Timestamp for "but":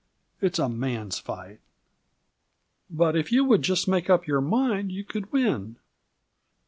2.89-3.15